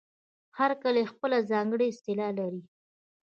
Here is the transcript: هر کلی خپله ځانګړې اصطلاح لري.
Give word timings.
هر 0.57 0.71
کلی 0.83 1.03
خپله 1.11 1.37
ځانګړې 1.51 1.85
اصطلاح 1.89 2.31
لري. 2.39 2.61